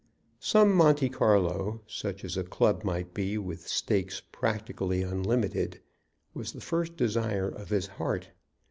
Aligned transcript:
Some 0.39 0.73
Monte 0.75 1.09
Carlo, 1.09 1.81
such 1.85 2.25
as 2.25 2.35
a 2.35 2.43
club 2.43 2.83
might 2.83 3.13
be 3.13 3.37
with 3.37 3.67
stakes 3.67 4.19
practically 4.31 5.03
unlimited, 5.03 5.79
was 6.33 6.53
the 6.53 6.59
first 6.61 6.95
desire 6.97 7.49
of 7.49 7.69
his 7.69 7.85
heart. 7.85 8.31